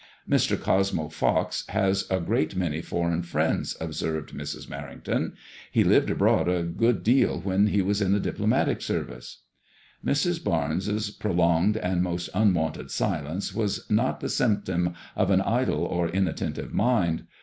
"Mr. 0.27 0.59
Cosmo 0.59 1.09
Pox 1.09 1.63
has 1.67 2.07
a 2.09 2.19
great 2.19 2.55
many 2.55 2.81
foreign 2.81 3.21
friends/' 3.21 3.75
observed 3.79 4.31
Mrs. 4.33 4.65
Merrington;" 4.67 5.33
he 5.71 5.83
lived 5.83 6.09
abroad 6.09 6.49
a 6.49 6.63
good 6.63 7.03
deal 7.03 7.39
when 7.39 7.67
he 7.67 7.83
was 7.83 8.01
in 8.01 8.11
the 8.11 8.19
diplomatic 8.19 8.81
service." 8.81 9.43
Mrs. 10.03 10.43
Barnes' 10.43 11.11
prolonged 11.11 11.77
and 11.77 12.01
most 12.01 12.31
unwonted 12.33 12.89
silence 12.89 13.53
was 13.53 13.87
not 13.91 14.21
the 14.21 14.29
symptom 14.29 14.95
of 15.15 15.29
an 15.29 15.41
idle 15.41 15.85
or 15.85 16.07
in 16.09 16.27
attentive 16.27 16.73
mind. 16.73 17.27